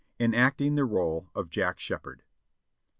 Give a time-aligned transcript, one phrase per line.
[0.17, 2.23] ENACTING THE ROLE OE JACK SHEPHERD.